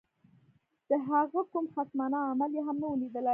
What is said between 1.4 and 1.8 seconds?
کوم